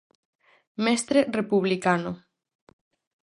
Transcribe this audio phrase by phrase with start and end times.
[0.85, 2.11] Mestre republicano.